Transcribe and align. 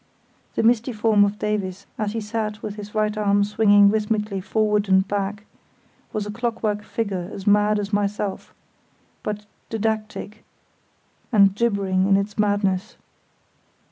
The 0.55 0.63
misty 0.63 0.93
form 0.93 1.23
of 1.23 1.37
Davies 1.37 1.85
as 1.95 2.13
he 2.13 2.21
sat 2.21 2.63
with 2.63 2.73
his 2.73 2.95
right 2.95 3.15
arm 3.15 3.43
swinging 3.43 3.91
rhythmically 3.91 4.41
forward 4.41 4.89
and 4.89 5.07
back, 5.07 5.45
was 6.11 6.25
a 6.25 6.31
clockwork 6.31 6.81
figure 6.81 7.29
as 7.31 7.45
mad 7.45 7.77
as 7.77 7.93
myself, 7.93 8.51
but 9.21 9.45
didactic 9.69 10.43
and 11.31 11.53
gibbering 11.53 12.07
in 12.07 12.15
his 12.15 12.35
madness. 12.39 12.95